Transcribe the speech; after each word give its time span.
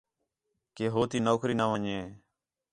کہ 0.75 0.85
ہو 0.93 1.01
تی 1.09 1.17
نوکری 1.25 1.55
نہ 1.59 1.65
ون٘ڄے 1.71 1.99